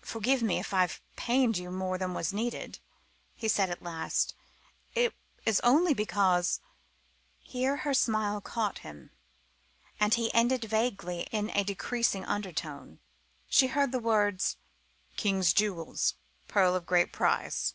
"Forgive 0.00 0.42
me 0.42 0.58
if 0.58 0.74
I've 0.74 1.00
pained 1.14 1.58
you 1.58 1.70
more 1.70 1.96
than 1.96 2.12
was 2.12 2.32
needed," 2.32 2.80
he 3.36 3.46
said 3.46 3.70
at 3.70 3.84
last, 3.84 4.34
"it 4.96 5.14
is 5.46 5.60
only 5.60 5.94
because" 5.94 6.58
here 7.40 7.76
her 7.86 7.94
smile 7.94 8.40
caught 8.40 8.78
him, 8.78 9.12
and 10.00 10.12
he 10.14 10.34
ended 10.34 10.64
vaguely 10.64 11.28
in 11.30 11.50
a 11.50 11.62
decreasing 11.62 12.24
undertone. 12.24 12.98
She 13.48 13.68
heard 13.68 13.92
the 13.92 14.00
words 14.00 14.56
"king's 15.16 15.52
jewels," 15.52 16.14
"pearl 16.48 16.74
of 16.74 16.84
great 16.84 17.12
price." 17.12 17.74